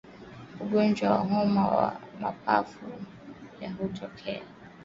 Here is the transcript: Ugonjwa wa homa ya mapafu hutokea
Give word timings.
Ugonjwa 0.63 1.09
wa 1.09 1.17
homa 1.23 1.63
ya 1.79 1.91
mapafu 2.21 2.79
hutokea 3.77 4.43